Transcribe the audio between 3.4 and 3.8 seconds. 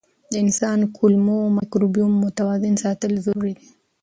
دي.